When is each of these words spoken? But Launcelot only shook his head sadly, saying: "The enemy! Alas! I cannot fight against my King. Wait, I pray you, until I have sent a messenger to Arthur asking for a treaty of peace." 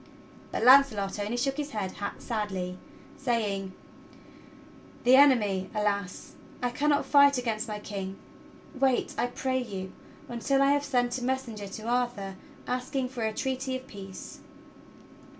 But 0.51 0.63
Launcelot 0.63 1.19
only 1.19 1.37
shook 1.37 1.57
his 1.57 1.69
head 1.73 1.93
sadly, 2.17 2.79
saying: 3.17 3.71
"The 5.03 5.15
enemy! 5.15 5.69
Alas! 5.75 6.33
I 6.59 6.71
cannot 6.71 7.05
fight 7.05 7.37
against 7.37 7.67
my 7.67 7.77
King. 7.77 8.17
Wait, 8.73 9.13
I 9.15 9.27
pray 9.27 9.61
you, 9.61 9.93
until 10.27 10.63
I 10.63 10.71
have 10.71 10.83
sent 10.85 11.19
a 11.19 11.23
messenger 11.23 11.67
to 11.67 11.83
Arthur 11.87 12.35
asking 12.65 13.09
for 13.09 13.21
a 13.21 13.31
treaty 13.31 13.75
of 13.77 13.85
peace." 13.85 14.39